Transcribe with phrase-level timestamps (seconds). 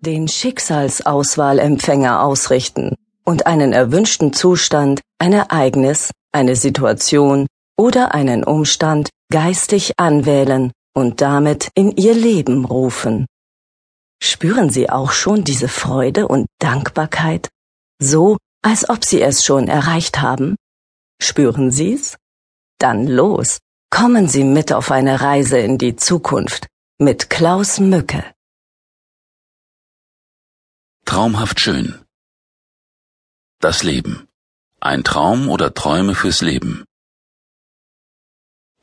[0.00, 7.46] den Schicksalsauswahlempfänger ausrichten und einen erwünschten Zustand, ein Ereignis, eine Situation
[7.76, 13.26] oder einen Umstand geistig anwählen und damit in ihr Leben rufen.
[14.22, 17.48] Spüren Sie auch schon diese Freude und Dankbarkeit,
[18.00, 20.56] so als ob Sie es schon erreicht haben?
[21.20, 22.16] Spüren Sie's?
[22.78, 23.58] Dann los,
[23.90, 26.66] kommen Sie mit auf eine Reise in die Zukunft
[26.98, 28.24] mit Klaus Mücke.
[31.18, 31.98] Traumhaft schön.
[33.58, 34.28] Das Leben.
[34.78, 36.84] Ein Traum oder Träume fürs Leben.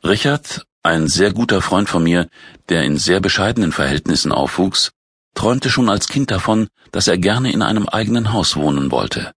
[0.04, 2.28] Richard, ein sehr guter Freund von mir,
[2.68, 4.92] der in sehr bescheidenen Verhältnissen aufwuchs,
[5.34, 9.32] träumte schon als Kind davon, dass er gerne in einem eigenen Haus wohnen wollte.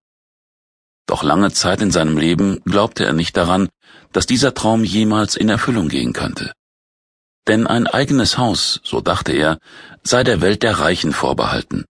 [1.06, 3.68] Doch lange Zeit in seinem Leben glaubte er nicht daran,
[4.10, 6.52] dass dieser Traum jemals in Erfüllung gehen könnte.
[7.46, 9.60] Denn ein eigenes Haus, so dachte er,
[10.02, 11.84] sei der Welt der Reichen vorbehalten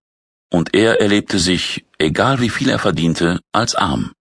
[0.50, 4.12] und er erlebte sich, egal wie viel er verdiente, als arm.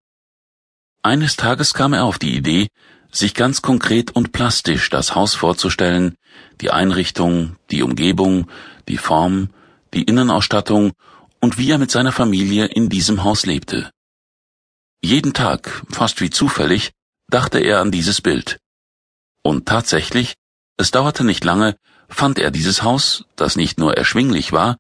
[1.04, 2.68] Eines Tages kam er auf die Idee,
[3.12, 6.16] sich ganz konkret und plastisch das Haus vorzustellen,
[6.62, 8.50] die Einrichtung, die Umgebung,
[8.88, 9.50] die Form,
[9.94, 10.94] die Innenausstattung
[11.40, 13.92] und wie er mit seiner Familie in diesem Haus lebte.
[15.02, 16.92] Jeden Tag, fast wie zufällig,
[17.30, 18.58] dachte er an dieses Bild.
[19.44, 20.34] Und tatsächlich,
[20.78, 21.78] es dauerte nicht lange,
[22.10, 24.78] fand er dieses Haus, das nicht nur erschwinglich war,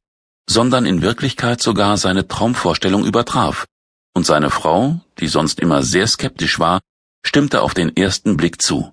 [0.50, 3.66] sondern in Wirklichkeit sogar seine Traumvorstellung übertraf,
[4.16, 6.80] und seine Frau, die sonst immer sehr skeptisch war,
[7.23, 8.92] stimmte auf den ersten Blick zu.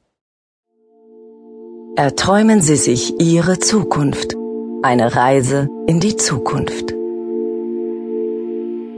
[1.96, 4.34] Erträumen Sie sich Ihre Zukunft.
[4.82, 6.92] Eine Reise in die Zukunft.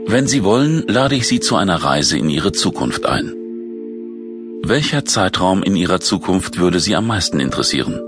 [0.09, 3.33] Wenn Sie wollen, lade ich Sie zu einer Reise in Ihre Zukunft ein.
[4.63, 8.01] Welcher Zeitraum in Ihrer Zukunft würde Sie am meisten interessieren?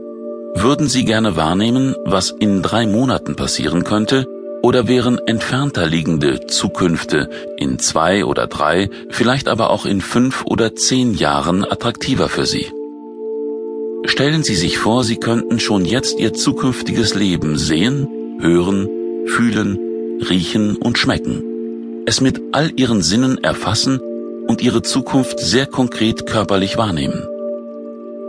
[0.56, 4.28] Würden Sie gerne wahrnehmen, was in drei Monaten passieren könnte,
[4.62, 10.76] oder wären entfernter liegende Zukünfte in zwei oder drei, vielleicht aber auch in fünf oder
[10.76, 12.68] zehn Jahren attraktiver für Sie?
[14.06, 18.08] Stellen Sie sich vor, Sie könnten schon jetzt Ihr zukünftiges Leben sehen,
[18.40, 18.88] hören,
[19.28, 19.78] fühlen,
[20.30, 21.44] riechen und schmecken,
[22.06, 24.00] es mit all Ihren Sinnen erfassen
[24.48, 27.28] und Ihre Zukunft sehr konkret körperlich wahrnehmen.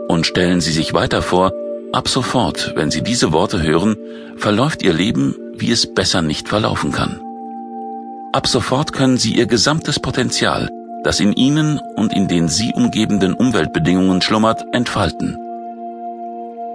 [0.08, 1.52] Und stellen Sie sich weiter vor,
[1.92, 3.96] ab sofort, wenn Sie diese Worte hören,
[4.36, 7.20] verläuft Ihr Leben wie es besser nicht verlaufen kann.
[8.32, 10.70] Ab sofort können Sie Ihr gesamtes Potenzial,
[11.02, 15.36] das in Ihnen und in den Sie umgebenden Umweltbedingungen schlummert, entfalten.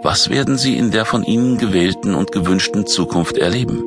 [0.03, 3.81] Was werden Sie in der von Ihnen gewählten und gewünschten Zukunft erleben?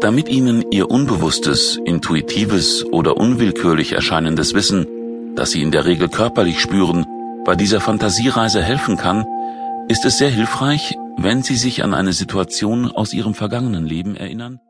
[0.00, 4.86] Damit Ihnen Ihr unbewusstes, intuitives oder unwillkürlich erscheinendes Wissen,
[5.34, 7.06] das Sie in der Regel körperlich spüren,
[7.44, 9.24] bei dieser Fantasiereise helfen kann,
[9.88, 14.60] ist es sehr hilfreich, wenn Sie sich an eine Situation aus Ihrem vergangenen Leben erinnern